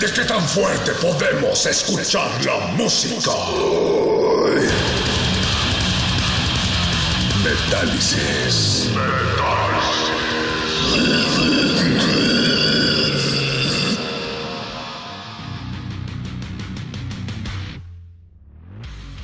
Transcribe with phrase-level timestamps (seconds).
[0.00, 3.30] ¿De qué tan fuerte podemos escuchar la música?
[7.42, 8.90] Metálisis.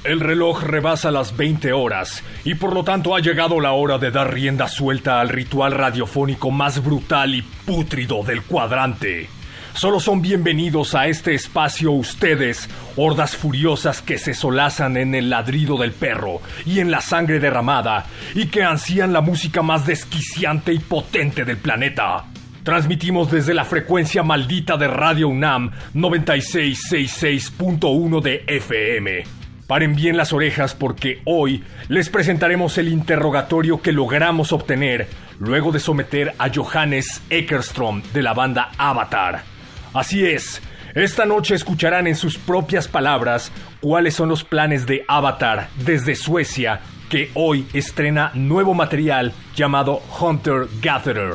[0.05, 4.11] El reloj rebasa las 20 horas y por lo tanto ha llegado la hora de
[4.11, 9.42] dar rienda suelta al ritual radiofónico más brutal y pútrido del cuadrante.
[9.75, 15.79] Solo son bienvenidos a este espacio ustedes, hordas furiosas que se solazan en el ladrido
[15.79, 20.79] del perro y en la sangre derramada y que ansían la música más desquiciante y
[20.79, 22.27] potente del planeta.
[22.63, 29.23] Transmitimos desde la frecuencia maldita de Radio UNAM 9666.1 de FM.
[29.67, 35.09] Paren bien las orejas porque hoy les presentaremos el interrogatorio que logramos obtener
[35.41, 39.52] luego de someter a Johannes Eckerstrom de la banda Avatar.
[39.95, 40.63] Así es,
[40.95, 46.81] esta noche escucharán en sus propias palabras cuáles son los planes de Avatar desde Suecia,
[47.11, 51.35] que hoy estrena nuevo material llamado Hunter Gatherer.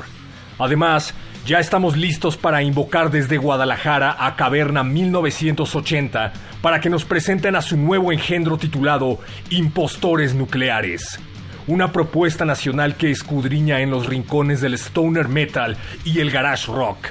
[0.58, 1.14] Además,
[1.46, 7.62] ya estamos listos para invocar desde Guadalajara a Caverna 1980 para que nos presenten a
[7.62, 9.20] su nuevo engendro titulado
[9.52, 11.20] Impostores Nucleares.
[11.68, 17.10] Una propuesta nacional que escudriña en los rincones del stoner metal y el garage rock.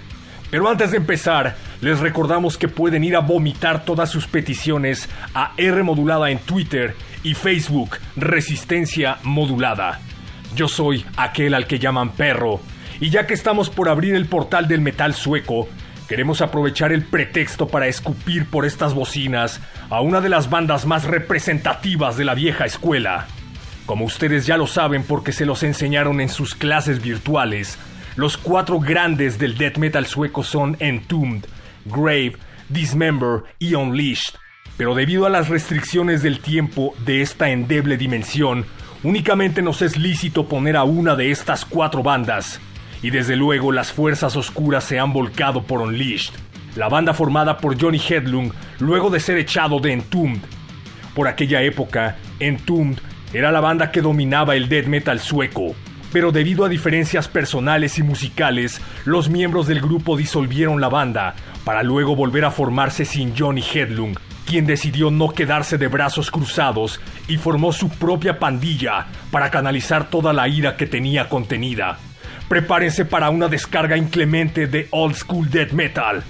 [0.51, 5.53] Pero antes de empezar, les recordamos que pueden ir a vomitar todas sus peticiones a
[5.57, 10.01] R Modulada en Twitter y Facebook Resistencia Modulada.
[10.55, 12.61] Yo soy aquel al que llaman perro,
[13.01, 15.69] y ya que estamos por abrir el portal del metal sueco,
[16.09, 21.05] queremos aprovechar el pretexto para escupir por estas bocinas a una de las bandas más
[21.05, 23.27] representativas de la vieja escuela.
[23.85, 27.79] Como ustedes ya lo saben porque se los enseñaron en sus clases virtuales,
[28.17, 31.45] los cuatro grandes del death metal sueco son Entombed,
[31.85, 32.37] Grave,
[32.71, 34.35] Dismember y Unleashed.
[34.79, 38.65] Pero debido a las restricciones del tiempo de esta endeble dimensión,
[39.03, 42.59] únicamente nos es lícito poner a una de estas cuatro bandas.
[43.03, 46.33] Y desde luego las fuerzas oscuras se han volcado por Unleashed,
[46.75, 50.41] la banda formada por Johnny Hedlund luego de ser echado de Entombed.
[51.15, 52.99] Por aquella época, Entombed
[53.35, 55.75] era la banda que dominaba el death metal sueco,
[56.17, 61.83] pero debido a diferencias personales y musicales, los miembros del grupo disolvieron la banda, para
[61.83, 67.37] luego volver a formarse sin Johnny Hedlund, quien decidió no quedarse de brazos cruzados y
[67.37, 71.99] formó su propia pandilla para canalizar toda la ira que tenía contenida.
[72.49, 76.25] Prepárense para una descarga inclemente de old school death metal.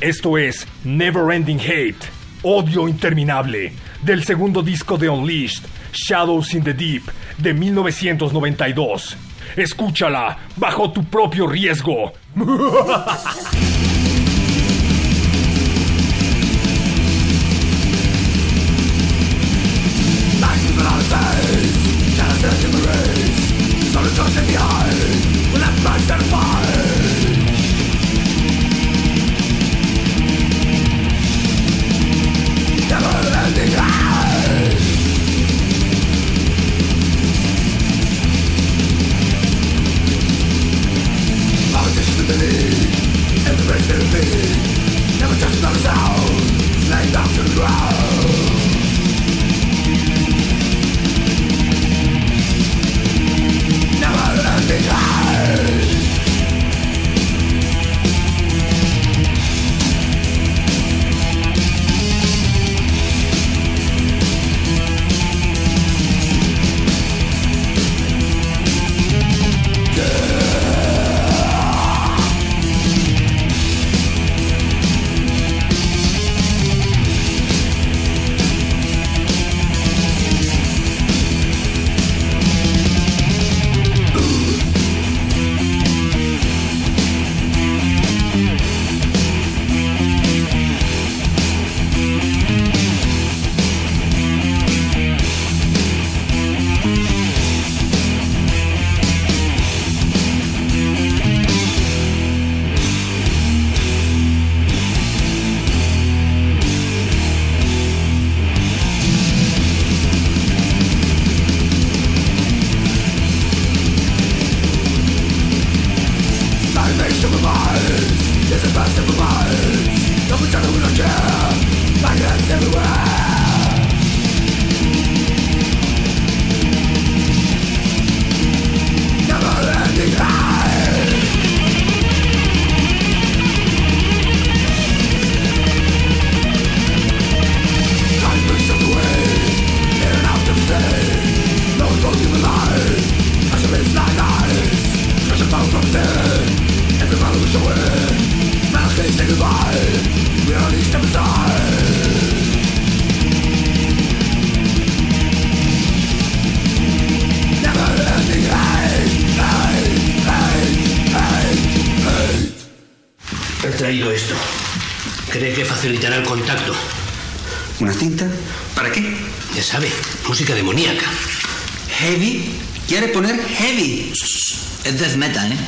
[0.00, 2.06] Esto es Never Ending Hate,
[2.44, 7.02] Odio Interminable, del segundo disco de Unleashed, Shadows in the Deep,
[7.38, 9.16] de 1992.
[9.56, 12.12] Escúchala bajo tu propio riesgo.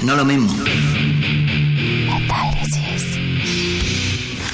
[0.05, 0.53] No lo mismo.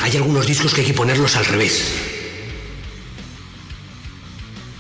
[0.02, 1.93] Hay algunos discos que hay que ponerlos al revés.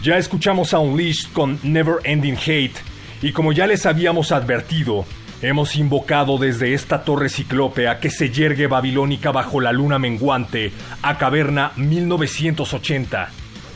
[0.02, 2.76] Ya escuchamos a Unleashed con Never Ending Hate
[3.20, 5.04] y como ya les habíamos advertido,
[5.42, 11.18] hemos invocado desde esta torre ciclópea que se yergue babilónica bajo la luna menguante a
[11.18, 13.28] Caverna 1980,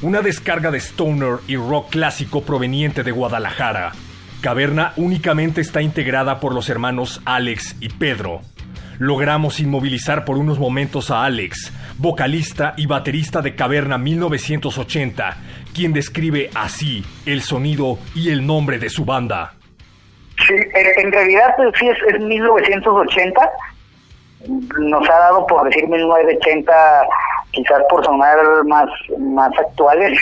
[0.02, 3.93] una descarga de stoner y rock clásico proveniente de Guadalajara.
[4.44, 8.43] Caverna únicamente está integrada por los hermanos Alex y Pedro.
[8.99, 15.38] Logramos inmovilizar por unos momentos a Alex, vocalista y baterista de Caverna 1980,
[15.75, 19.55] quien describe así el sonido y el nombre de su banda.
[20.47, 23.50] Sí, en realidad pues, sí es, 1980.
[24.79, 26.73] Nos ha dado por decir 1980
[27.55, 28.87] quizás por sonar más
[29.19, 30.19] más actuales,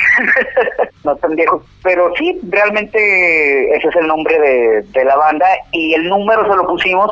[1.04, 5.94] no tan viejos, pero sí, realmente ese es el nombre de, de la banda y
[5.94, 7.10] el número se lo pusimos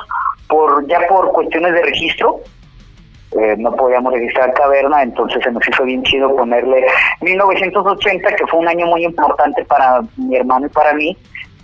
[0.48, 2.40] por ya por cuestiones de registro,
[3.38, 6.84] eh, no podíamos registrar Caverna, entonces se nos hizo bien chido ponerle
[7.20, 11.16] 1980, que fue un año muy importante para mi hermano y para mí.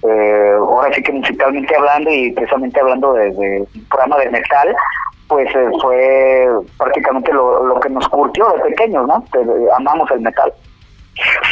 [0.03, 4.77] Eh, ahora sí que musicalmente hablando y precisamente hablando de, programa de metal,
[5.29, 9.25] pues eh, fue prácticamente lo, lo que nos curtió de pequeños, ¿no?
[9.77, 10.53] amamos el metal.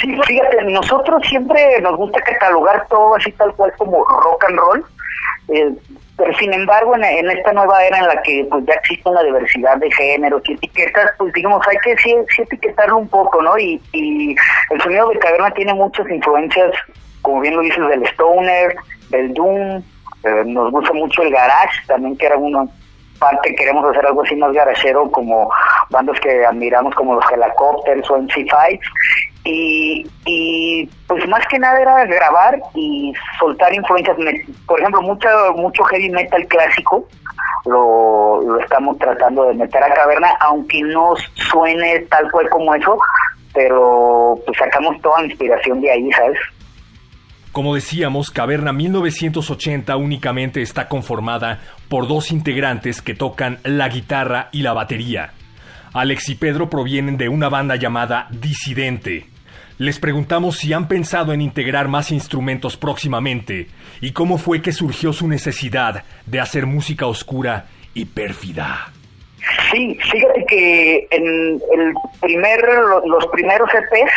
[0.01, 4.85] Sí, fíjate, nosotros siempre nos gusta catalogar todo así tal cual como rock and roll.
[5.49, 5.73] Eh,
[6.17, 9.77] pero sin embargo, en, esta nueva era en la que pues ya existe una diversidad
[9.79, 13.59] de géneros y etiquetas, pues digamos, hay que sí, etiquetarlo un poco, ¿no?
[13.59, 14.37] Y, y
[14.71, 16.71] el sonido de Caverna tiene muchas influencias,
[17.21, 18.77] como bien lo dices, del stoner,
[19.11, 19.83] del doom,
[20.25, 22.65] eh, nos gusta mucho el garage, también que era una
[23.19, 25.51] parte, queremos hacer algo así más garachero, como
[25.91, 28.81] bandas que admiramos como los Helicopters o MC5,
[29.45, 34.17] y, y pues más que nada era grabar y soltar influencias.
[34.67, 37.07] Por ejemplo, mucho, mucho heavy metal clásico
[37.67, 42.99] lo, lo estamos tratando de meter a caverna, aunque no suene tal cual como eso,
[43.53, 46.39] pero pues sacamos toda la inspiración de ahí, ¿sabes?
[47.55, 54.63] Como decíamos, Caverna 1980 únicamente está conformada por dos integrantes que tocan la guitarra y
[54.63, 55.33] la batería.
[55.93, 59.29] Alex y Pedro provienen de una banda llamada Disidente,
[59.79, 63.69] les preguntamos si han pensado en integrar más instrumentos próximamente
[64.01, 68.93] y cómo fue que surgió su necesidad de hacer música oscura y pérfida.
[69.71, 72.61] Sí, fíjate que en el primer,
[73.07, 74.13] los primeros EPs,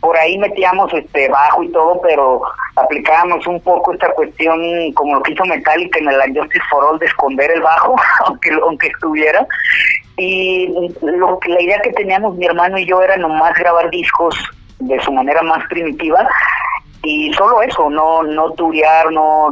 [0.00, 2.42] por ahí metíamos este bajo y todo, pero
[2.76, 4.60] aplicábamos un poco esta cuestión
[4.94, 8.50] como lo que hizo Metallica en el Justice for All de esconder el bajo, aunque
[8.62, 9.46] aunque estuviera.
[10.16, 10.68] Y
[11.02, 14.34] lo que la idea que teníamos mi hermano y yo era nomás grabar discos
[14.78, 16.28] de su manera más primitiva
[17.02, 19.50] y solo eso, no no turear, no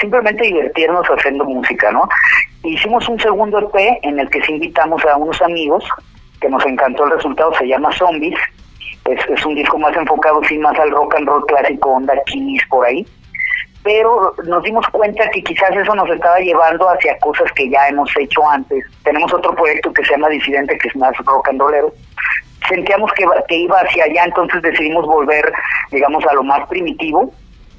[0.00, 2.08] simplemente divertirnos haciendo música, ¿no?
[2.62, 5.84] Hicimos un segundo EP en el que sí invitamos a unos amigos
[6.40, 8.38] que nos encantó el resultado, se llama Zombies,
[9.10, 12.62] es, es un disco más enfocado sí más al rock and roll clásico, onda Kiss
[12.68, 13.06] por ahí,
[13.82, 18.10] pero nos dimos cuenta que quizás eso nos estaba llevando hacia cosas que ya hemos
[18.16, 18.84] hecho antes.
[19.04, 21.92] Tenemos otro proyecto que se llama Disidente, que es más rock and rollero,
[22.68, 25.52] sentíamos que, que iba hacia allá, entonces decidimos volver,
[25.90, 27.32] digamos, a lo más primitivo.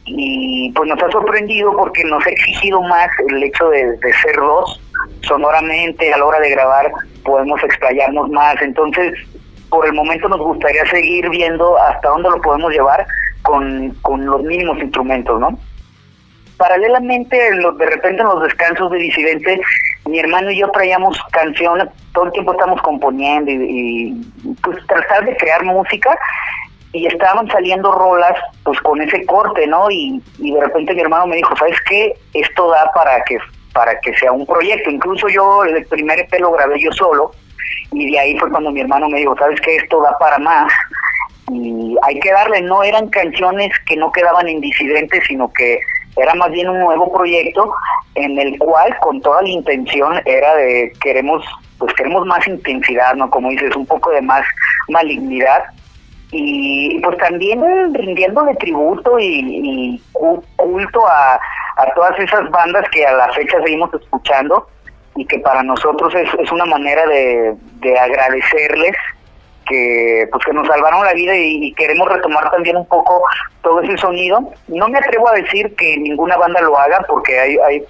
[0.06, 4.82] Y pues nos ha sorprendido porque nos ha exigido más el hecho de, ser dos
[5.22, 6.90] sonoramente a la hora de grabar
[7.26, 8.56] podemos explayarnos más.
[8.62, 9.14] Entonces
[9.70, 13.06] por el momento nos gustaría seguir viendo hasta dónde lo podemos llevar
[13.42, 15.58] con, con los mínimos instrumentos no
[16.58, 19.62] paralelamente de repente en los descansos de disidente
[20.08, 24.26] mi hermano y yo traíamos canciones, todo el tiempo estamos componiendo y,
[24.64, 26.18] pues tratar de crear música
[26.94, 28.34] y estaban saliendo rolas
[28.64, 29.92] pues con ese corte, ¿no?
[29.92, 32.14] Y, de repente mi hermano me dijo, ¿sabes qué?
[32.34, 33.38] Esto da para que
[33.74, 34.90] para que sea un proyecto.
[34.90, 37.32] Incluso yo el primer EP lo grabé yo solo
[37.92, 39.76] y de ahí fue cuando mi hermano me dijo, ¿sabes qué?
[39.78, 40.72] Esto da para más
[41.50, 45.80] y hay que darle, no eran canciones que no quedaban en disidentes, sino que
[46.18, 47.72] era más bien un nuevo proyecto
[48.16, 51.46] en el cual con toda la intención era de queremos
[51.78, 53.30] pues queremos más intensidad, ¿no?
[53.30, 54.44] Como dices, un poco de más
[54.90, 55.64] malignidad
[56.32, 57.62] y pues también
[57.94, 64.68] rindiéndole tributo y, culto a, a todas esas bandas que a la fecha seguimos escuchando
[65.18, 68.96] y que para nosotros es, es una manera de, de agradecerles
[69.68, 73.22] que pues que nos salvaron la vida y, queremos retomar también un poco
[73.62, 74.40] todo ese sonido.
[74.68, 77.84] No me atrevo a decir que ninguna banda lo haga porque hay, hay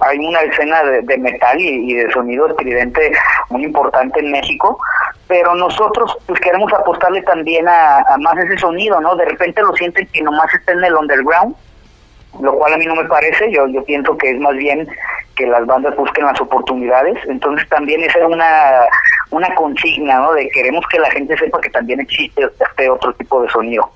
[0.00, 3.12] hay una escena de, metal y, de sonido estridente
[3.48, 4.78] muy importante en México,
[5.26, 9.16] pero nosotros pues queremos apostarle también a, a, más ese sonido, ¿no?
[9.16, 11.56] De repente lo sienten que nomás está en el underground,
[12.40, 14.86] lo cual a mí no me parece, yo, yo pienso que es más bien
[15.34, 18.80] que las bandas busquen las oportunidades, entonces también esa es una,
[19.30, 20.32] una consigna, ¿no?
[20.32, 23.90] De queremos que la gente sepa que también existe este otro tipo de sonido.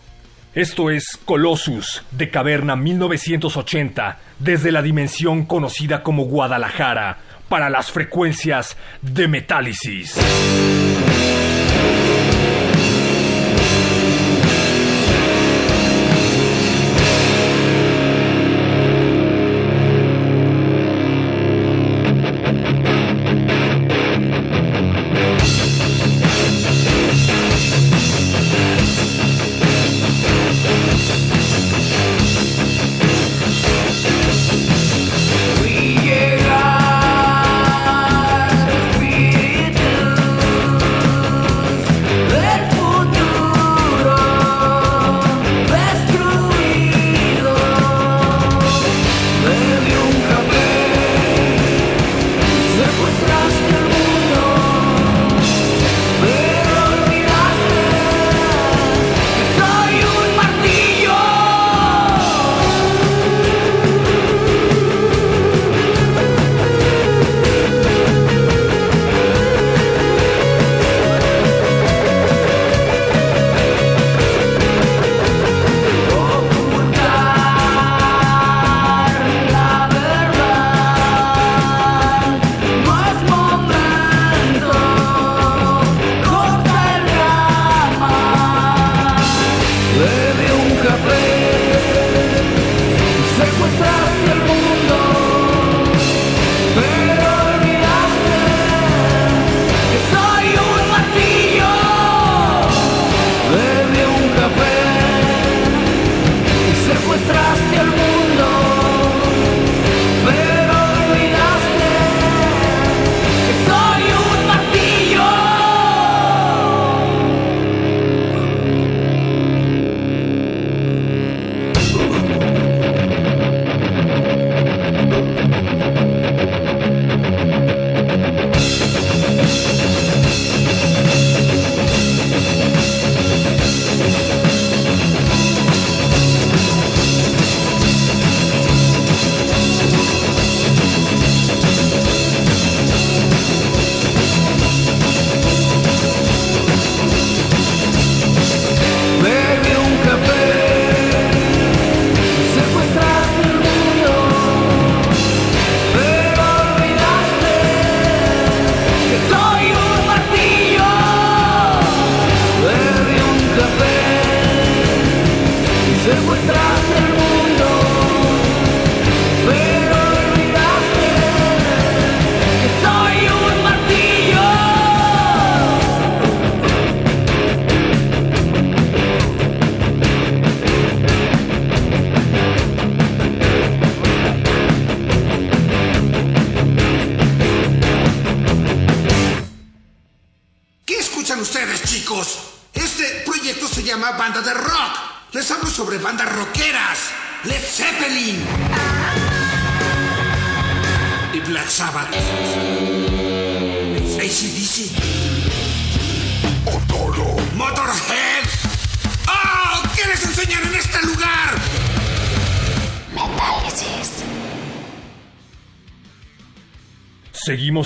[0.54, 7.18] Esto es Colossus de Caverna 1980, desde la dimensión conocida como Guadalajara,
[7.48, 10.16] para las frecuencias de Metálisis.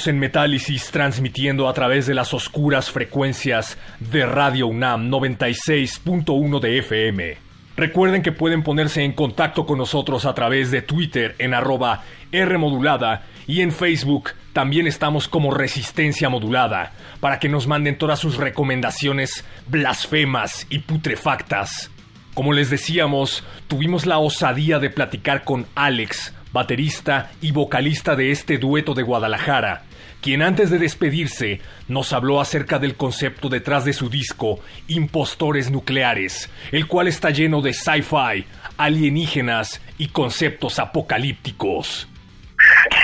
[0.07, 7.37] En Metálisis transmitiendo a través de las oscuras frecuencias de Radio UNAM 96.1 de FM.
[7.77, 13.23] Recuerden que pueden ponerse en contacto con nosotros a través de Twitter en arroba Rmodulada
[13.47, 19.45] y en Facebook también estamos como Resistencia Modulada para que nos manden todas sus recomendaciones
[19.69, 21.91] blasfemas y putrefactas.
[22.35, 28.59] Como les decíamos, tuvimos la osadía de platicar con Alex, baterista y vocalista de este
[28.59, 29.85] dueto de Guadalajara,
[30.25, 36.51] quien antes de despedirse nos habló acerca del concepto detrás de su disco Impostores Nucleares,
[36.73, 38.47] el cual está lleno de sci-fi,
[38.79, 42.09] alienígenas y conceptos apocalípticos.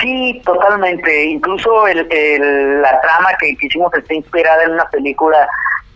[0.01, 1.25] Sí, totalmente.
[1.25, 5.47] Incluso la trama que, hicimos está inspirada en una película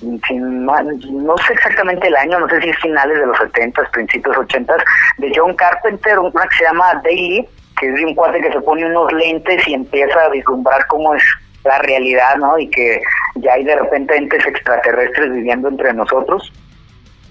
[0.01, 4.75] no, sé exactamente el año, no sé si es finales de los 70, principios 80,
[5.17, 7.47] de John Carpenter, una que se llama Daily,
[7.79, 11.13] que es de un cuate que se pone unos lentes y empieza a vislumbrar cómo
[11.15, 11.23] es
[11.63, 12.57] la realidad, ¿no?
[12.57, 13.01] Y que
[13.35, 16.51] ya hay de repente entes extraterrestres viviendo entre nosotros.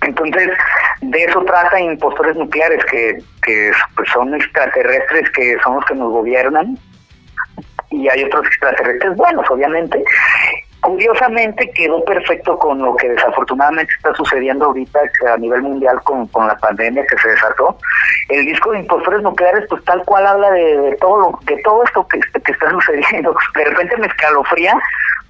[0.03, 0.51] Entonces,
[1.01, 6.13] de eso trata impostores nucleares, que, que pues, son extraterrestres que son los que nos
[6.13, 6.79] gobiernan.
[7.91, 10.03] Y hay otros extraterrestres buenos, obviamente.
[10.85, 15.01] Curiosamente quedó perfecto con lo que desafortunadamente está sucediendo ahorita
[15.33, 17.79] a nivel mundial con, con la pandemia que se desató.
[18.29, 22.07] El disco de impostores nucleares, pues tal cual habla de, todo lo, de todo esto
[22.09, 23.35] que, que está sucediendo.
[23.55, 24.79] De repente me escalofría,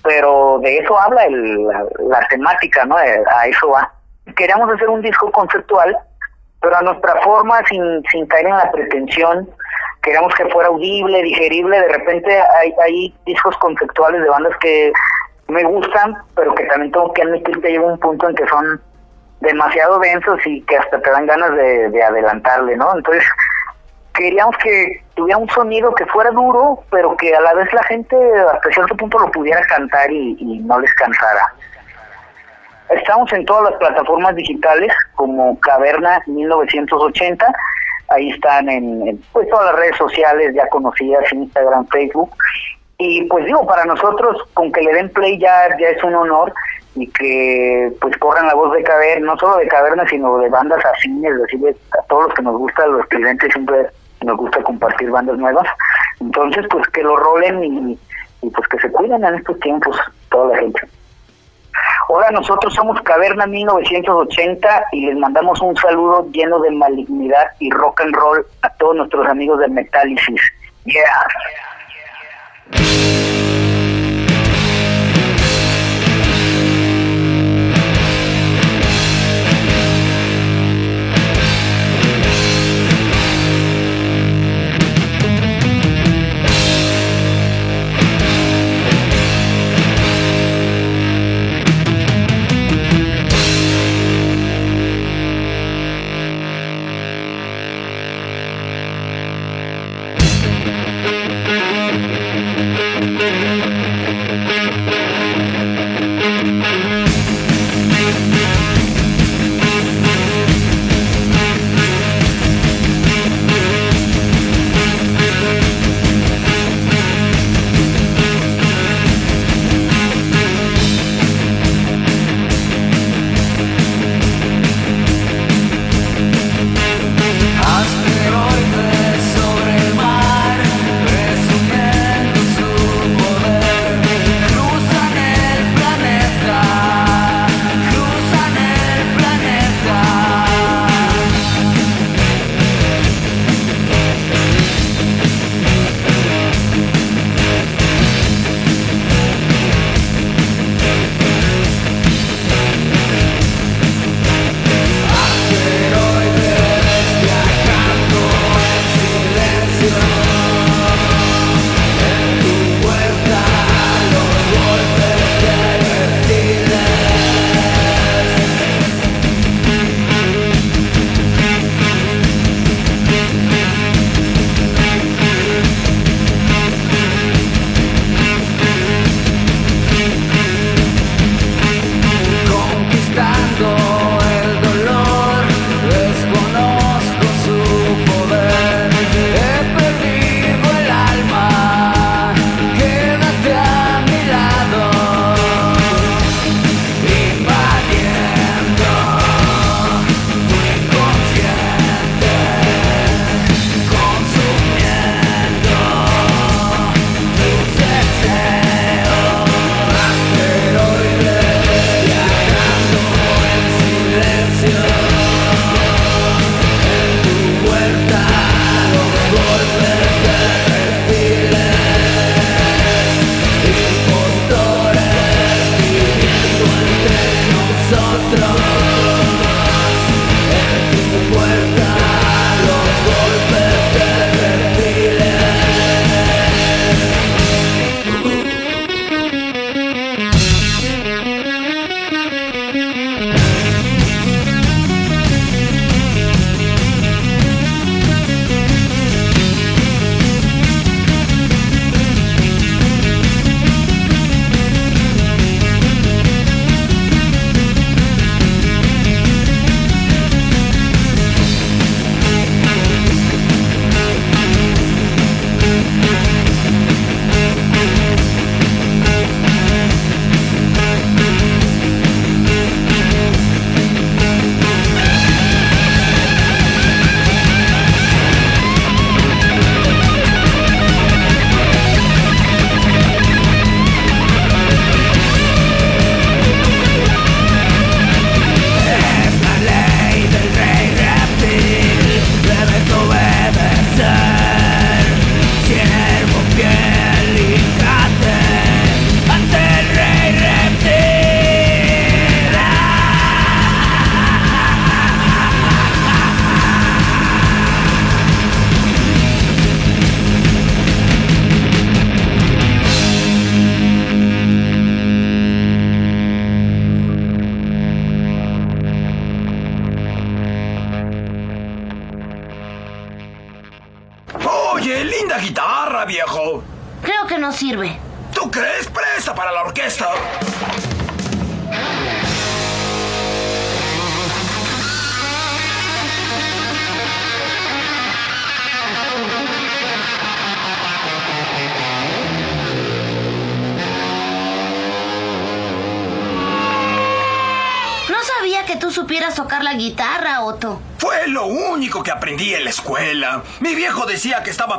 [0.03, 2.97] pero de eso habla el, la, la temática, ¿no?
[2.97, 3.91] A eso va
[4.37, 5.97] queríamos hacer un disco conceptual,
[6.61, 9.49] pero a nuestra forma, sin, sin caer en la pretensión,
[10.03, 14.93] queríamos que fuera audible, digerible, de repente hay, hay discos conceptuales de bandas que
[15.49, 18.81] me gustan, pero que también tengo que admitir que llega un punto en que son
[19.41, 22.97] demasiado densos y que hasta te dan ganas de, de adelantarle, ¿no?
[22.97, 23.25] Entonces,
[24.15, 28.17] queríamos que tuviera un sonido que fuera duro, pero que a la vez la gente
[28.53, 31.53] hasta cierto punto lo pudiera cantar y, no les cansara.
[32.91, 37.47] Estamos en todas las plataformas digitales como Caverna 1980.
[38.09, 42.31] Ahí están en, pues todas las redes sociales ya conocidas, Instagram, Facebook.
[42.99, 46.53] Y pues digo, para nosotros con que le den play ya, ya es un honor
[46.95, 50.85] y que pues corran la voz de Caverna, no solo de Caverna, sino de bandas
[50.85, 53.87] afines, decirle a todos los que nos gusta, los clientes siempre
[54.23, 55.67] nos gusta compartir bandas nuevas.
[56.21, 57.99] Entonces, pues que lo rolen y,
[58.43, 59.99] y pues que se cuiden en estos tiempos
[60.31, 60.81] toda la gente.
[62.09, 68.03] Hola, nosotros somos Caverna 1980 y les mandamos un saludo lleno de malignidad y rock
[68.03, 70.41] and roll a todos nuestros amigos de Metálisis.
[70.85, 71.27] Yeah.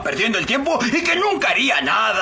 [0.06, 2.15] Perdiendo el tiempo y que nunca haría nada.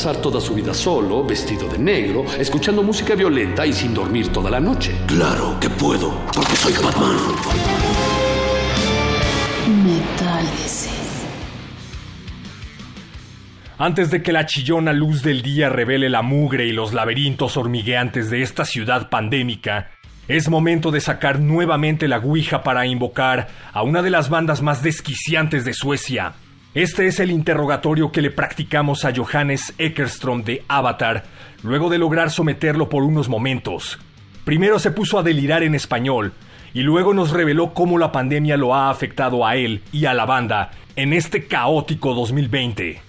[0.00, 4.50] Pasar toda su vida solo, vestido de negro, escuchando música violenta y sin dormir toda
[4.50, 4.94] la noche.
[5.06, 7.16] Claro que puedo, porque soy Batman.
[9.84, 11.26] Metálisis.
[13.76, 18.30] Antes de que la chillona luz del día revele la mugre y los laberintos hormigueantes
[18.30, 19.90] de esta ciudad pandémica,
[20.28, 24.82] es momento de sacar nuevamente la Ouija para invocar a una de las bandas más
[24.82, 26.32] desquiciantes de Suecia.
[26.72, 31.24] Este es el interrogatorio que le practicamos a Johannes Eckerström de Avatar,
[31.64, 33.98] luego de lograr someterlo por unos momentos.
[34.44, 36.32] Primero se puso a delirar en español,
[36.72, 40.26] y luego nos reveló cómo la pandemia lo ha afectado a él y a la
[40.26, 43.02] banda en este caótico 2020.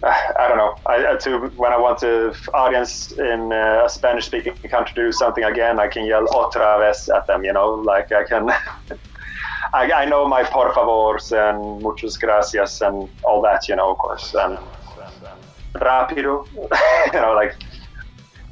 [0.00, 0.76] I don't know.
[0.86, 5.42] I, to when I want the audience in uh, a Spanish-speaking country to do something
[5.42, 7.44] again, I can yell "otra vez" at them.
[7.44, 8.48] You know, like I can.
[9.72, 13.68] I, I know my por favors and muchas gracias and all that.
[13.68, 14.58] You know, of course, and
[15.74, 16.46] rápido.
[17.12, 17.54] you know, like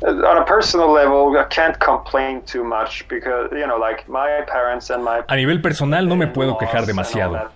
[0.03, 4.91] on a personal level, I can't complain too much because you know, like my parents
[4.91, 5.23] and my.
[5.29, 7.51] A nivel personal, no me puedo quejar demasiado.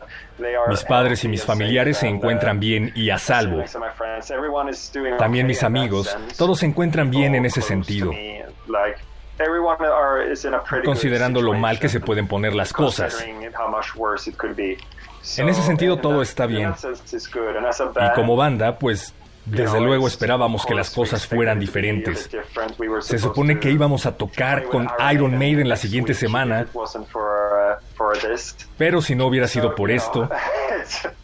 [0.69, 3.63] Mis padres y mis familiares se encuentran bien y a salvo.
[5.19, 8.11] También mis amigos, todos se encuentran bien en ese sentido.
[10.85, 13.25] Considerando lo mal que se pueden poner las cosas.
[15.37, 16.75] En ese sentido todo está bien.
[17.13, 22.31] Y como banda, pues desde luego esperábamos que las cosas fueran diferentes.
[23.01, 26.67] Se supone que íbamos a tocar con Iron Maiden la siguiente semana,
[28.77, 30.29] pero si no hubiera sido por esto,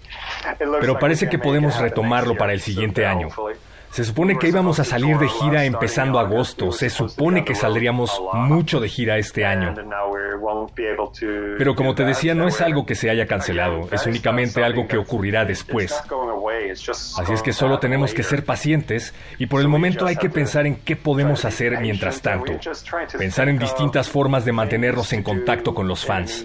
[0.81, 3.29] pero parece que podemos retomarlo para el siguiente año.
[3.97, 8.79] Se supone que íbamos a salir de gira empezando agosto, se supone que saldríamos mucho
[8.79, 9.75] de gira este año.
[11.57, 14.99] Pero como te decía, no es algo que se haya cancelado, es únicamente algo que
[14.99, 15.99] ocurrirá después.
[17.19, 20.67] Así es que solo tenemos que ser pacientes y por el momento hay que pensar
[20.67, 22.53] en qué podemos hacer mientras tanto.
[23.17, 26.45] Pensar en distintas formas de mantenernos en contacto con los fans.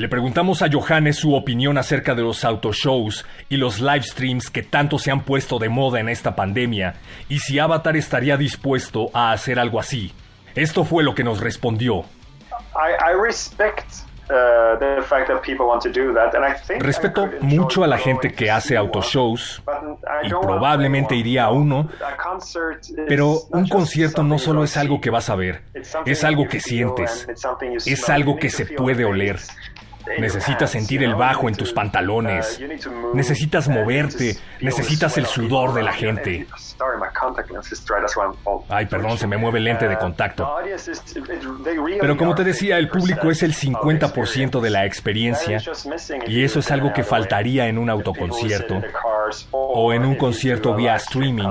[0.00, 4.62] Le preguntamos a Johannes su opinión acerca de los autoshows y los live streams que
[4.62, 6.94] tanto se han puesto de moda en esta pandemia
[7.28, 10.14] y si Avatar estaría dispuesto a hacer algo así.
[10.54, 12.06] Esto fue lo que nos respondió.
[16.78, 19.62] Respeto mucho a la gente que hace autoshows
[20.22, 21.90] y probablemente iría a uno,
[23.06, 25.64] pero un concierto no solo es algo que vas a ver,
[26.06, 27.28] es algo que sientes,
[27.84, 29.38] es algo que se puede oler.
[30.18, 32.60] Necesitas sentir el bajo en tus pantalones.
[33.14, 34.36] Necesitas moverte.
[34.60, 36.46] Necesitas el sudor de la gente.
[38.68, 40.48] Ay, perdón, se me mueve el lente de contacto.
[42.00, 45.58] Pero como te decía, el público es el 50% de la experiencia
[46.26, 48.80] y eso es algo que faltaría en un autoconcierto
[49.50, 51.48] o en un concierto vía streaming.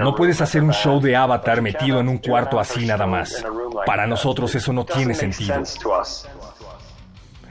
[0.00, 3.44] No puedes hacer un show de Avatar metido en un cuarto así nada más.
[3.86, 5.62] Para nosotros eso no tiene sentido.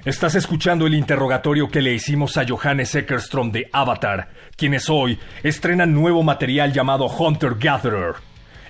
[0.07, 5.93] Estás escuchando el interrogatorio que le hicimos a Johannes Eckerström de Avatar, quienes hoy estrenan
[5.93, 8.13] nuevo material llamado Hunter Gatherer.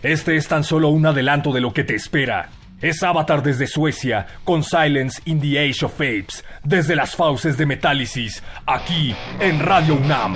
[0.02, 2.50] Este es tan solo un adelanto de lo que te espera.
[2.82, 7.68] Es Avatar desde Suecia, con Silence in the Age of Apes, desde las fauces de
[7.68, 10.34] Metálisis, aquí en Radio UNAM.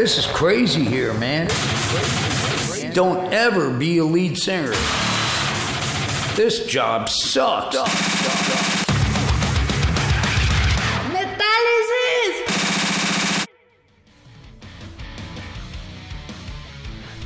[0.00, 1.46] This is crazy here, man.
[2.94, 4.72] Don't ever be a lead singer.
[6.36, 7.76] This job sucks.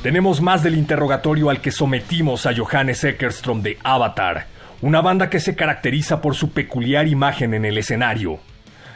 [0.03, 4.47] Tenemos más del interrogatorio al que sometimos a Johannes Eckerstrom de Avatar,
[4.81, 8.39] una banda que se caracteriza por su peculiar imagen en el escenario.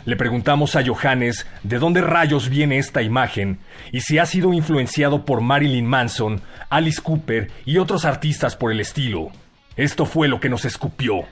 [0.10, 3.60] Le preguntamos a Johannes de dónde rayos viene esta imagen
[3.91, 6.41] y si ha sido influenciado por Marilyn Manson,
[6.72, 9.28] Alice Cooper y otros artistas por el estilo.
[9.76, 11.26] Esto fue lo que nos escupió.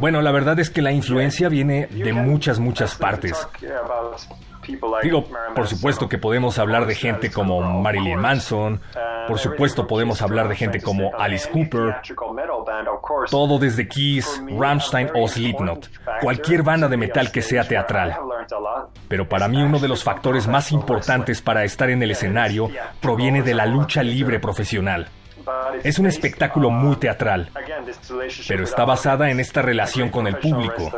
[0.00, 3.46] Bueno, la verdad es que la influencia viene de muchas, muchas partes.
[5.02, 8.80] Digo, por supuesto que podemos hablar de gente como Marilyn Manson,
[9.26, 11.96] por supuesto podemos hablar de gente como Alice Cooper,
[13.30, 15.90] todo desde Kiss, Rammstein o Slipknot,
[16.20, 18.16] cualquier banda de metal que sea teatral.
[19.08, 23.42] Pero para mí uno de los factores más importantes para estar en el escenario proviene
[23.42, 25.08] de la lucha libre profesional.
[25.82, 27.50] Es un espectáculo muy teatral,
[28.46, 30.90] pero está basada en esta relación con el público.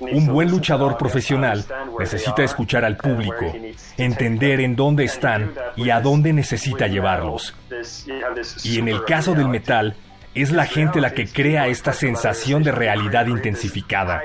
[0.00, 1.64] Un buen luchador profesional
[1.98, 3.52] necesita escuchar al público,
[3.96, 7.54] entender en dónde están y a dónde necesita llevarlos.
[8.64, 9.96] Y en el caso del metal,
[10.34, 14.22] es la gente la que crea esta sensación de realidad intensificada,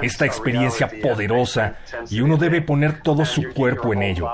[0.00, 1.76] esta experiencia poderosa,
[2.08, 4.28] y uno debe poner todo su cuerpo en ello.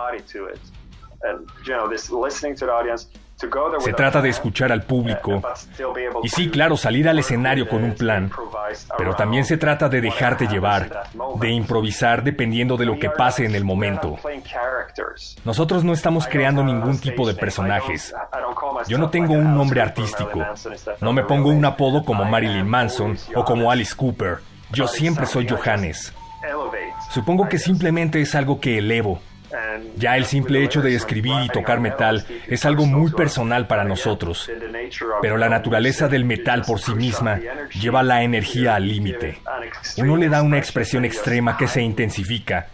[3.80, 5.42] Se trata de escuchar al público
[6.22, 8.30] y sí, claro, salir al escenario con un plan,
[8.96, 11.04] pero también se trata de dejarte llevar,
[11.38, 14.16] de improvisar dependiendo de lo que pase en el momento.
[15.44, 18.14] Nosotros no estamos creando ningún tipo de personajes.
[18.88, 20.42] Yo no tengo un nombre artístico.
[21.02, 24.38] No me pongo un apodo como Marilyn Manson o como Alice Cooper.
[24.72, 26.12] Yo siempre soy Johannes.
[27.10, 29.20] Supongo que simplemente es algo que elevo,
[29.96, 34.50] ya el simple hecho de escribir y tocar metal es algo muy personal para nosotros,
[35.22, 37.40] pero la naturaleza del metal por sí misma
[37.80, 39.38] lleva la energía al límite.
[39.96, 42.68] Uno le da una expresión extrema que se intensifica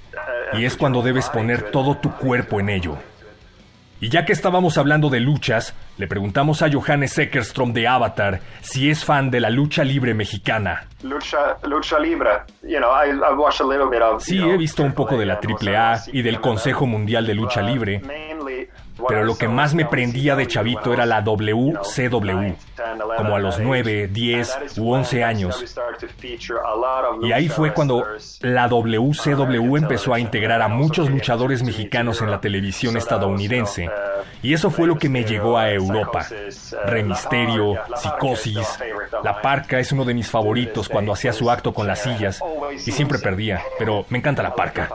[0.52, 2.98] y es cuando debes poner todo tu cuerpo en ello.
[4.02, 8.90] Y ya que estábamos hablando de luchas, le preguntamos a Johannes Eckerstrom de Avatar si
[8.90, 10.88] es fan de la lucha libre mexicana.
[11.04, 12.30] Lucha, lucha libre.
[14.18, 18.02] Sí, he visto un poco de la AAA y del Consejo Mundial de Lucha Libre,
[19.08, 22.54] pero lo que más me prendía de chavito era la WCW,
[23.16, 25.76] como a los 9, 10 u 11 años.
[27.22, 28.06] Y ahí fue cuando
[28.40, 33.90] la WCW empezó a integrar a muchos luchadores mexicanos en la televisión estadounidense.
[34.42, 36.26] Y eso fue lo que me llegó a Europa.
[36.84, 38.78] Remisterio, Psicosis.
[39.22, 42.40] La Parca es uno de mis favoritos cuando hacía su acto con las sillas.
[42.86, 44.88] Y siempre perdía, pero me encanta la Parca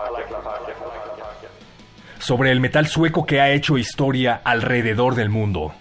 [2.27, 5.71] sobre el metal sueco que ha hecho historia alrededor del mundo.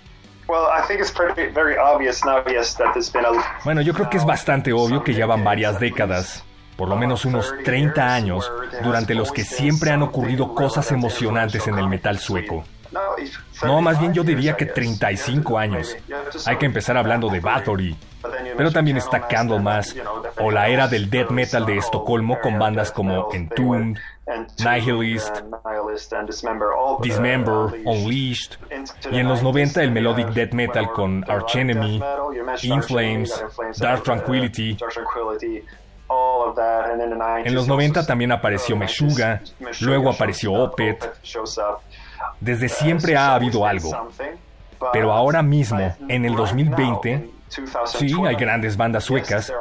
[3.64, 6.44] Bueno, yo creo que es bastante obvio que llevan varias décadas,
[6.76, 8.52] por lo menos unos 30 años,
[8.84, 12.62] durante los que siempre han ocurrido cosas emocionantes en el metal sueco.
[13.62, 15.96] No, más bien yo diría que 35 años.
[16.46, 17.96] Hay que empezar hablando de Bathory,
[18.56, 19.94] pero también está Candlemas
[20.40, 23.98] o la era del death metal de Estocolmo con bandas como Entombed,
[24.58, 25.42] Nihilist,
[27.02, 28.58] Dismember, Unleashed,
[29.10, 32.02] y en los 90 el melodic death metal con Arch Enemy,
[32.62, 33.44] In Flames,
[33.78, 34.76] Dark Tranquility.
[37.44, 39.40] En los 90 también apareció Meshuga,
[39.80, 41.04] luego apareció Opeth.
[42.40, 44.10] Desde siempre ha habido algo.
[44.92, 47.30] Pero ahora mismo, en el 2020,
[47.86, 49.52] sí, hay grandes bandas suecas,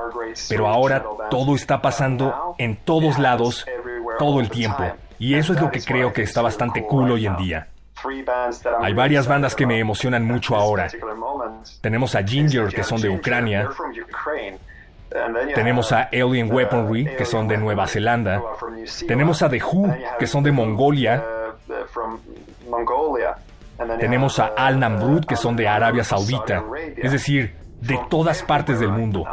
[0.49, 3.65] pero ahora todo está pasando en todos lados
[4.19, 4.83] todo el tiempo.
[5.17, 7.67] Y eso es lo que creo que está bastante cool hoy en día.
[8.81, 10.89] Hay varias bandas que me emocionan mucho ahora.
[11.81, 13.69] Tenemos a Ginger, que son de Ucrania.
[15.53, 18.41] Tenemos a Alien Weaponry, que son de Nueva Zelanda.
[19.07, 21.23] Tenemos a The Who, que son de Mongolia.
[23.99, 26.63] Tenemos a Al Namrud, que son de Arabia Saudita.
[26.97, 29.25] Es decir, de todas partes del mundo.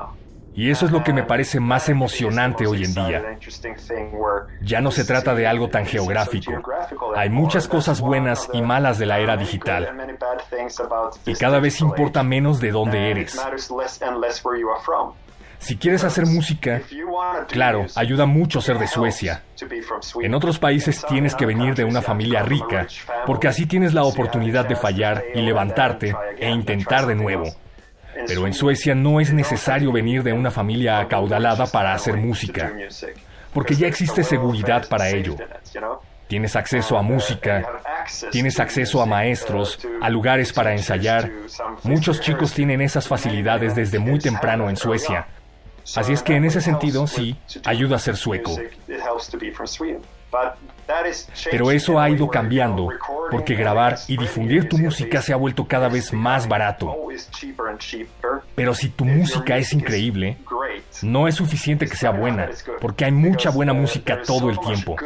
[0.54, 3.38] Y eso es lo que me parece más emocionante hoy en día.
[4.60, 6.52] Ya no se trata de algo tan geográfico.
[7.16, 9.96] Hay muchas cosas buenas y malas de la era digital.
[11.24, 13.40] Y cada vez importa menos de dónde eres.
[15.62, 16.82] Si quieres hacer música,
[17.48, 19.44] claro, ayuda mucho ser de Suecia.
[20.20, 22.88] En otros países tienes que venir de una familia rica,
[23.26, 27.44] porque así tienes la oportunidad de fallar y levantarte e intentar de nuevo.
[28.26, 32.72] Pero en Suecia no es necesario venir de una familia acaudalada para hacer música.
[33.54, 35.36] porque ya existe seguridad para ello.
[36.26, 37.62] Tienes acceso a música,
[38.30, 41.30] tienes acceso a maestros, a lugares para ensayar.
[41.84, 45.26] Muchos chicos tienen esas facilidades desde muy temprano en Suecia.
[45.96, 48.56] Así es que en ese sentido sí, ayuda a ser sueco.
[51.50, 52.88] Pero eso ha ido cambiando
[53.30, 56.96] porque grabar y difundir tu música se ha vuelto cada vez más barato.
[58.54, 60.38] Pero si tu música es increíble,
[61.02, 62.48] no es suficiente que sea buena,
[62.80, 64.96] porque hay mucha buena música todo el tiempo.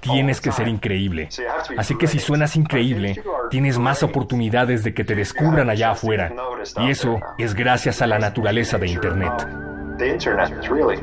[0.00, 1.28] Tienes que ser increíble.
[1.76, 6.32] Así que si suenas increíble, tienes más oportunidades de que te descubran allá afuera.
[6.78, 9.71] Y eso es gracias a la naturaleza de Internet.
[10.02, 10.96] the internet, really.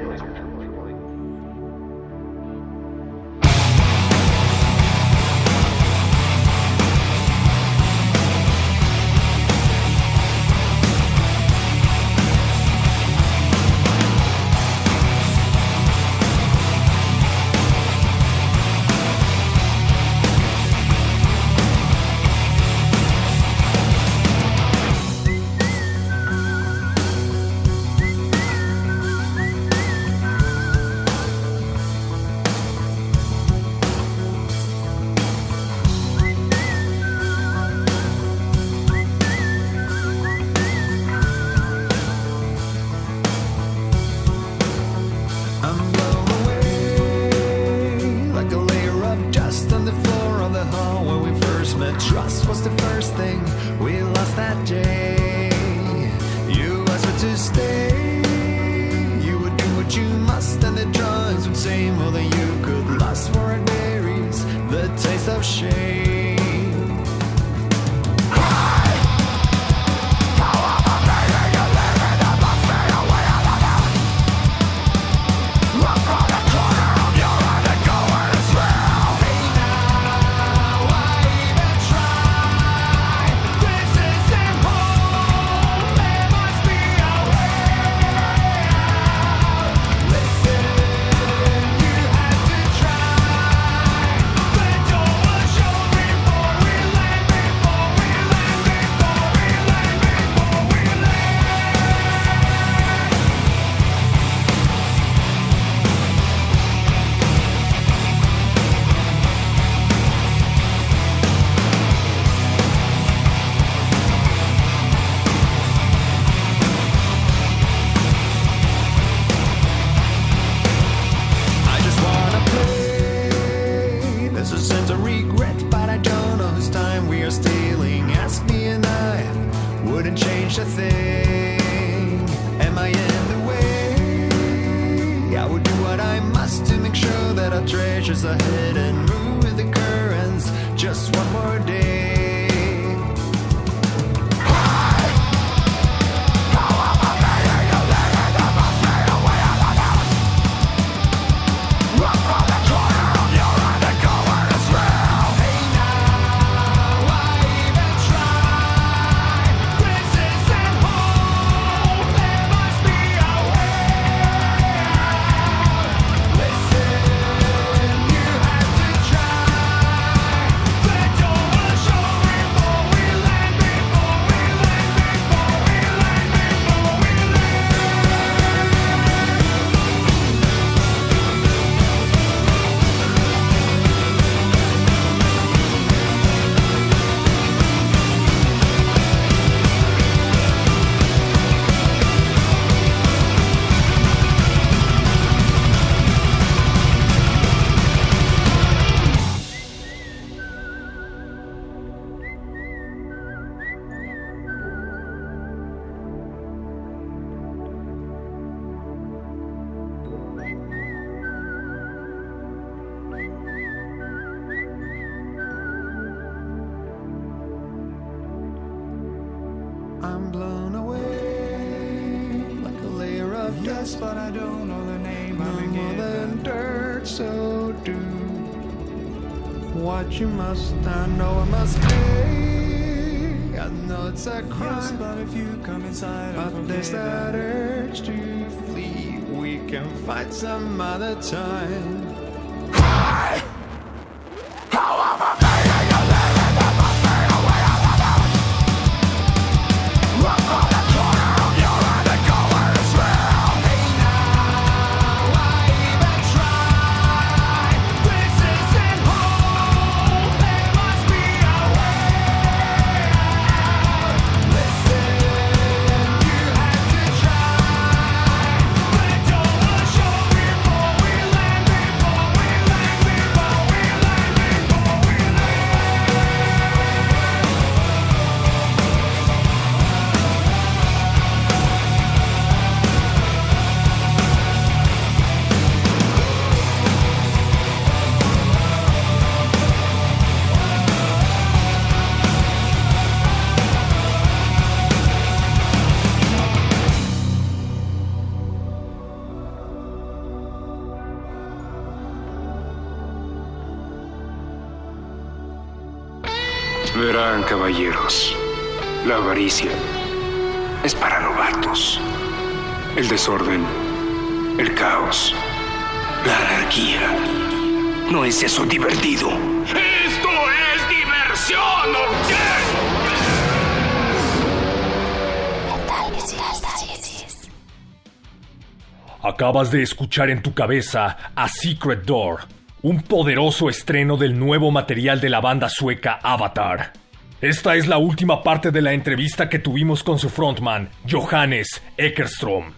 [329.59, 332.39] De escuchar en tu cabeza A Secret Door,
[332.81, 336.93] un poderoso estreno del nuevo material de la banda sueca Avatar.
[337.41, 342.71] Esta es la última parte de la entrevista que tuvimos con su frontman, Johannes Eckerstrom.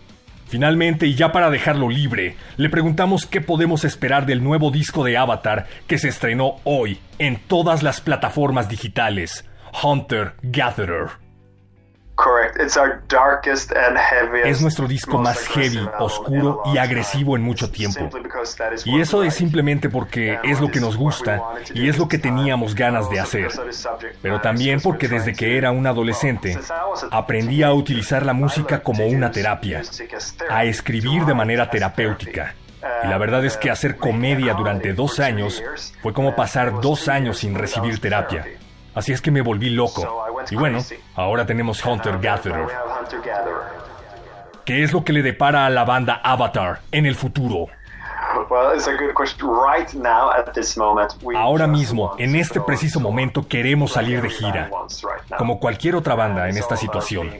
[0.47, 5.17] Finalmente, y ya para dejarlo libre, le preguntamos qué podemos esperar del nuevo disco de
[5.17, 9.45] Avatar que se estrenó hoy en todas las plataformas digitales,
[9.83, 11.30] Hunter Gatherer.
[14.45, 18.09] Es nuestro disco más heavy, oscuro y agresivo en mucho tiempo.
[18.85, 21.41] Y eso es simplemente porque es lo que nos gusta
[21.73, 23.49] y es lo que teníamos ganas de hacer.
[24.21, 26.57] Pero también porque desde que era un adolescente
[27.09, 29.81] aprendí a utilizar la música como una terapia,
[30.49, 32.55] a escribir de manera terapéutica.
[33.03, 35.63] Y la verdad es que hacer comedia durante dos años
[36.01, 38.45] fue como pasar dos años sin recibir terapia.
[38.93, 40.25] Así es que me volví loco.
[40.49, 40.79] Y bueno,
[41.15, 42.67] ahora tenemos Hunter Gatherer.
[44.65, 47.67] ¿Qué es lo que le depara a la banda Avatar en el futuro?
[51.35, 54.69] Ahora mismo, en este preciso momento, queremos salir de gira,
[55.37, 57.31] como cualquier otra banda en esta situación.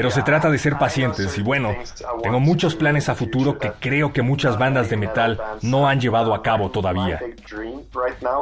[0.00, 1.74] Pero se trata de ser pacientes y bueno,
[2.22, 6.32] tengo muchos planes a futuro que creo que muchas bandas de metal no han llevado
[6.32, 7.20] a cabo todavía.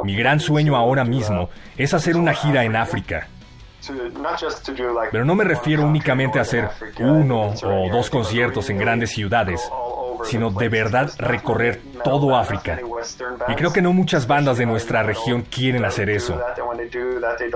[0.05, 3.27] Mi gran sueño ahora mismo es hacer una gira en África.
[5.11, 9.61] Pero no me refiero únicamente a hacer uno o dos conciertos en grandes ciudades,
[10.25, 12.79] sino de verdad recorrer todo África.
[13.47, 16.39] Y creo que no muchas bandas de nuestra región quieren hacer eso.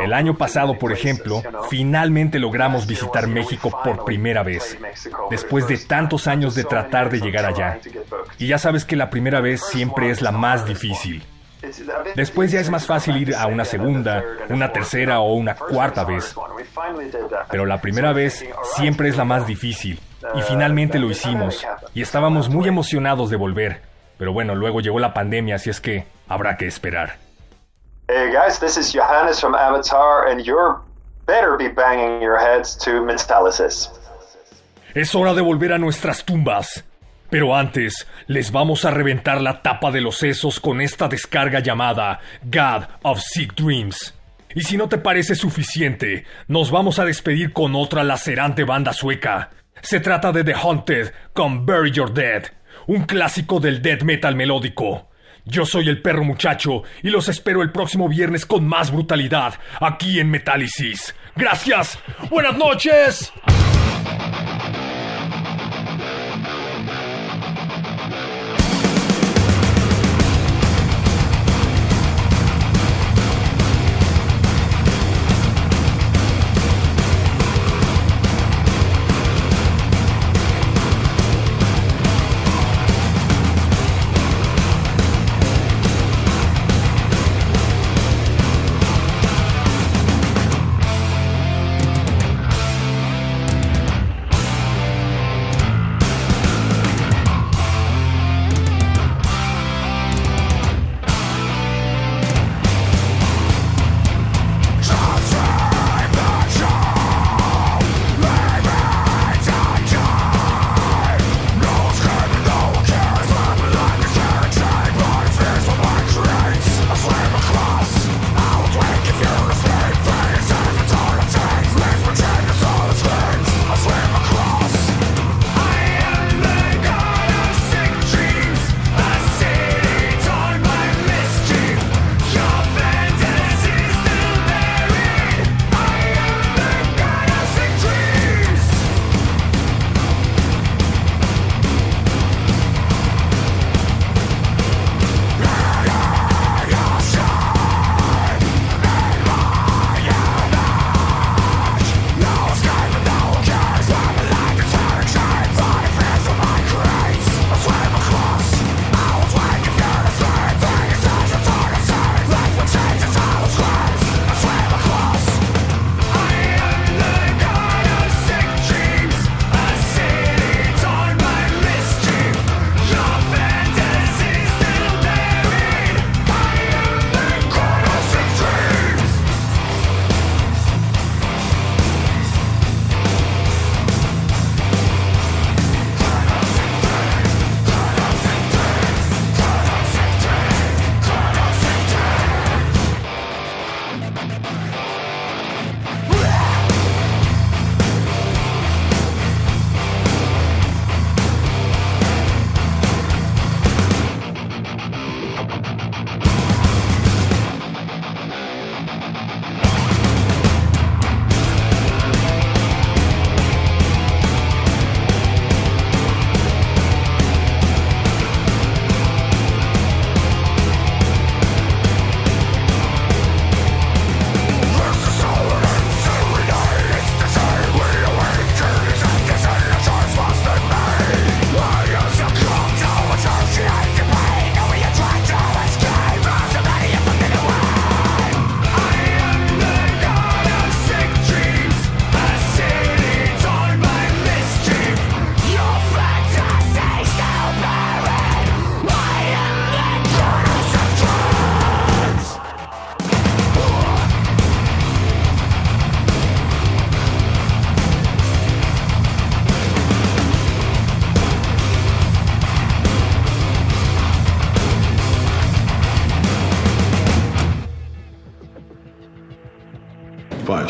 [0.01, 4.77] El año pasado, por ejemplo, finalmente logramos visitar México por primera vez,
[5.29, 7.79] después de tantos años de tratar de llegar allá.
[8.37, 11.23] Y ya sabes que la primera vez siempre es la más difícil.
[12.15, 16.35] Después ya es más fácil ir a una segunda, una tercera o una cuarta vez.
[17.49, 18.45] Pero la primera vez
[18.75, 19.99] siempre es la más difícil.
[20.35, 21.65] Y finalmente lo hicimos.
[21.93, 23.81] Y estábamos muy emocionados de volver.
[24.17, 27.17] Pero bueno, luego llegó la pandemia, así es que habrá que esperar.
[28.07, 30.79] Hey guys, this is Johannes from Avatar, and you're
[31.25, 33.91] better be banging your heads to Metallicis.
[34.93, 36.83] Es hora de volver a nuestras tumbas.
[37.29, 42.19] Pero antes, les vamos a reventar la tapa de los sesos con esta descarga llamada
[42.43, 44.13] God of Sick Dreams.
[44.53, 49.49] Y si no te parece suficiente, nos vamos a despedir con otra lacerante banda sueca.
[49.81, 52.43] Se trata de The Haunted con Bury Your Dead,
[52.87, 55.09] un clásico del death metal melódico.
[55.45, 60.19] Yo soy el perro muchacho y los espero el próximo viernes con más brutalidad aquí
[60.19, 61.13] en Metálisis.
[61.35, 61.99] Gracias.
[62.29, 63.33] Buenas noches.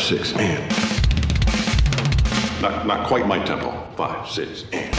[0.04, 0.70] Six, and.
[2.60, 3.72] Not, not quite my tempo.
[3.96, 4.94] Five, six, and.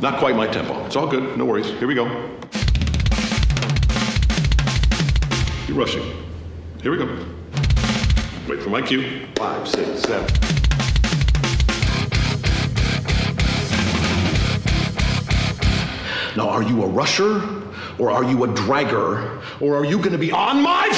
[0.00, 0.86] Not quite my tempo.
[0.86, 1.36] It's all good.
[1.36, 1.66] No worries.
[1.66, 2.06] Here we go.
[5.66, 6.04] You're rushing.
[6.82, 7.26] Here we go.
[8.48, 9.26] Wait for my cue.
[9.34, 10.28] Five, six, seven.
[16.36, 17.42] Now, are you a rusher?
[17.98, 19.42] Or are you a dragger?
[19.60, 20.88] Or are you going to be on my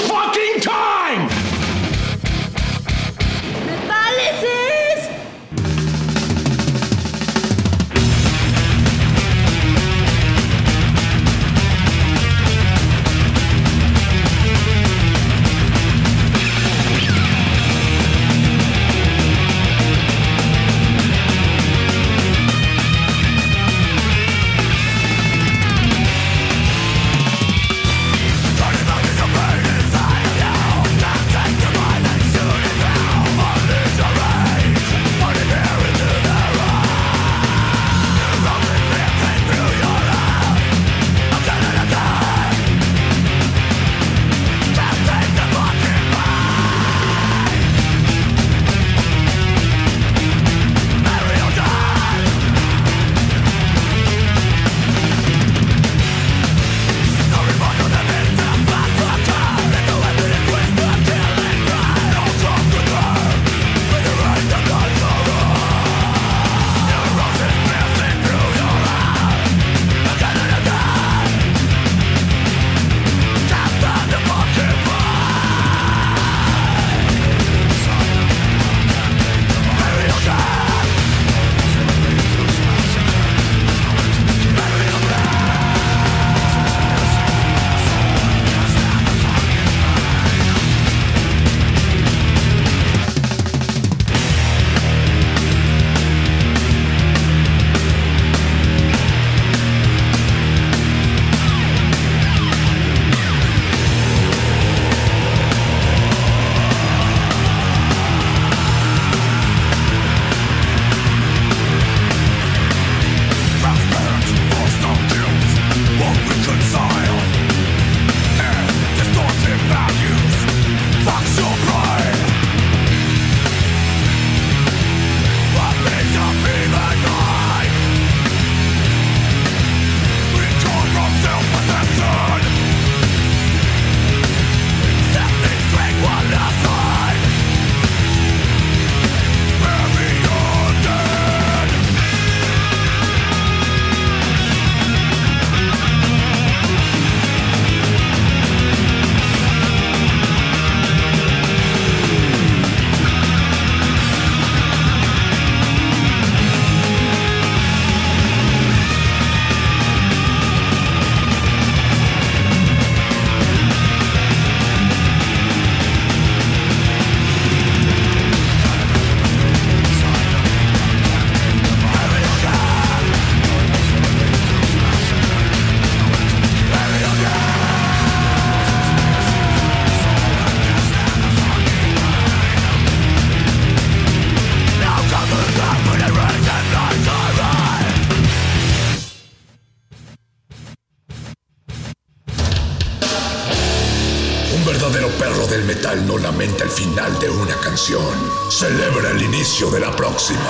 [199.54, 200.40] de la próxima.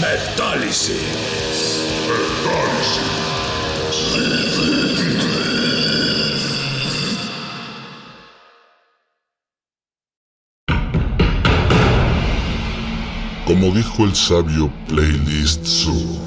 [0.00, 0.96] Metálisis.
[13.44, 16.20] Como dijo el sabio Playlist Zoo,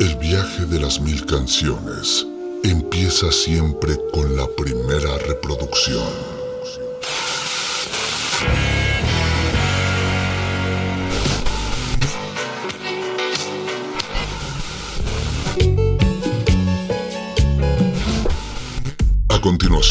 [0.00, 2.26] el viaje de las mil canciones
[2.62, 6.31] empieza siempre con la primera reproducción.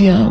[0.00, 0.29] Resistencia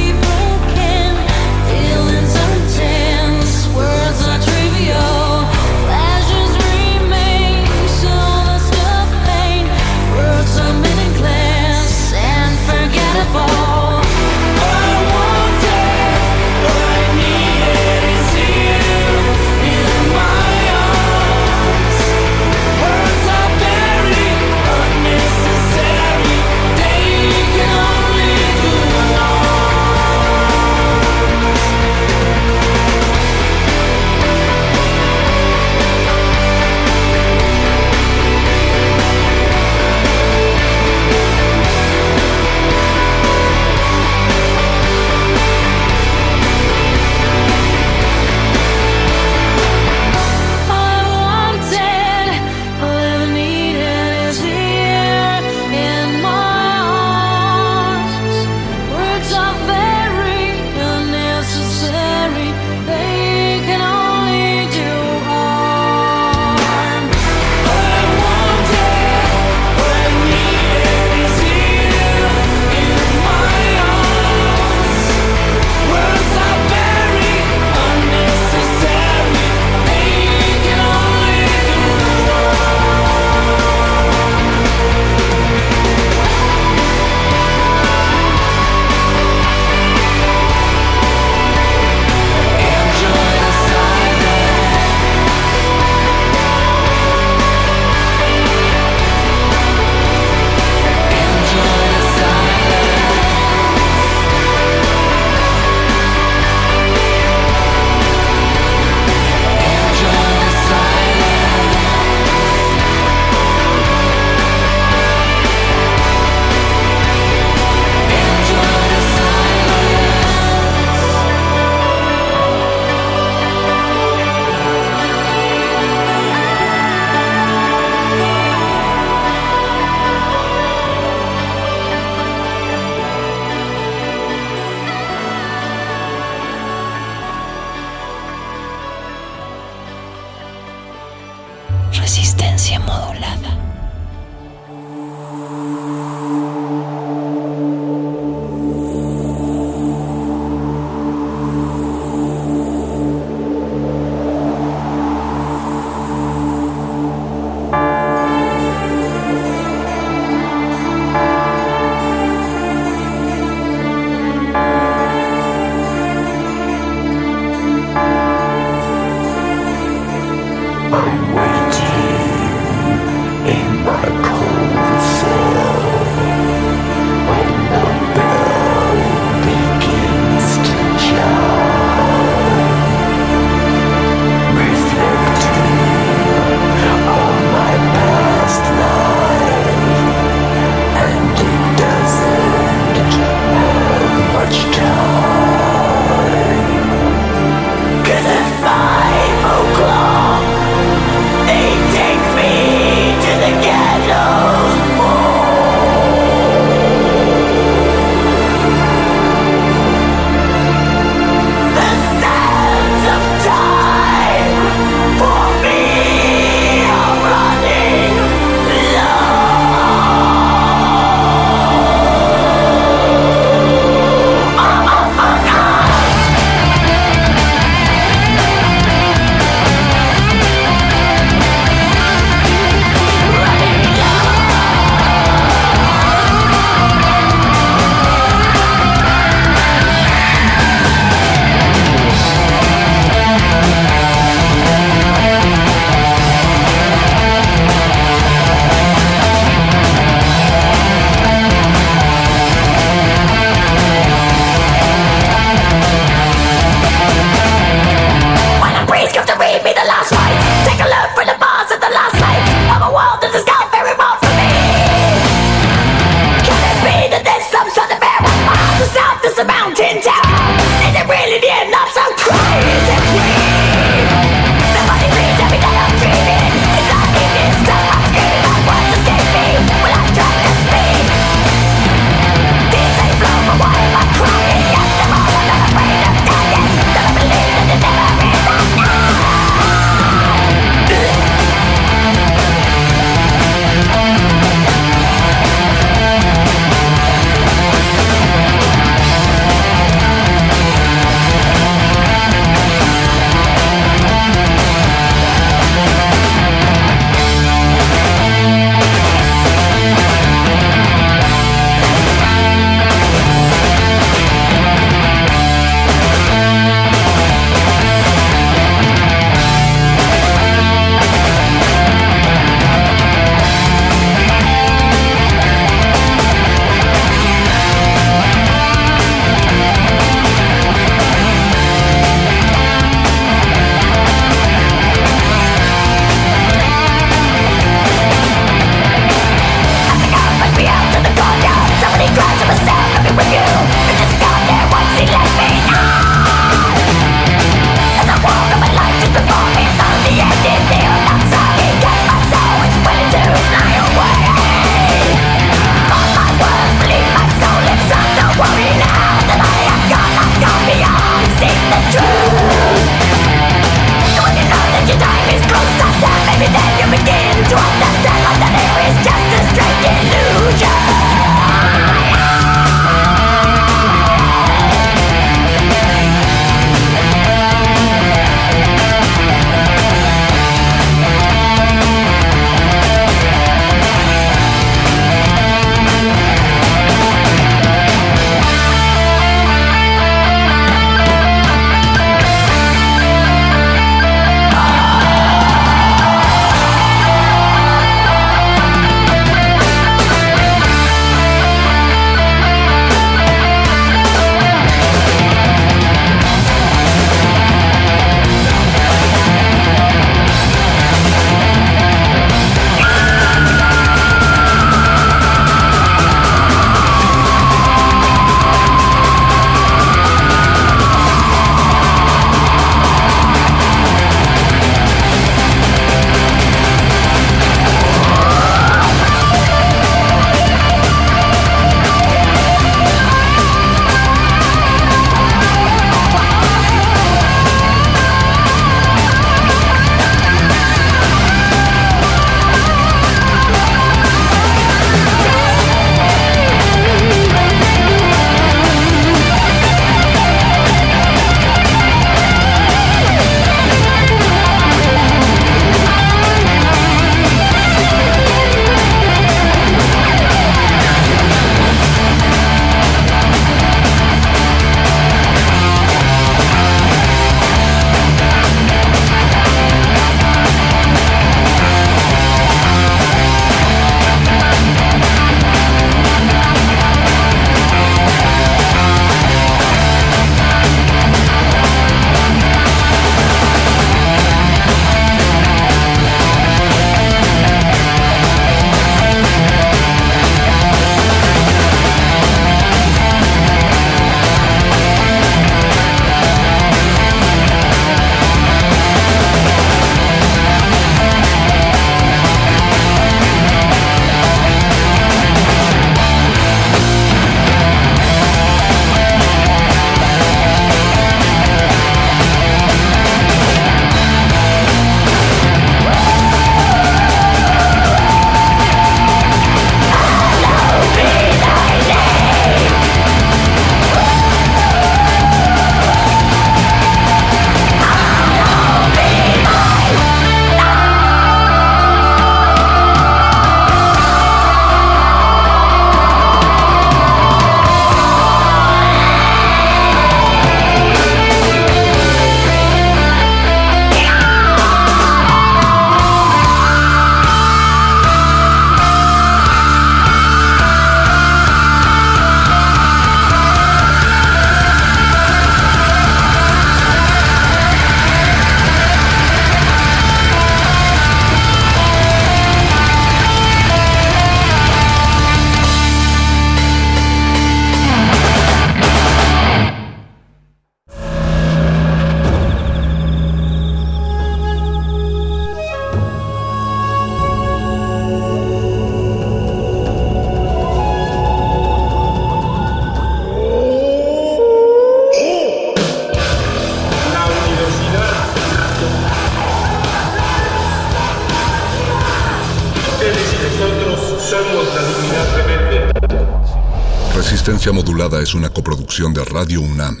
[599.41, 600.00] Resistencia Modulada es una